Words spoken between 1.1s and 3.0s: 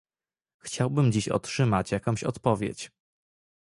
dziś otrzymać jakąś odpowiedź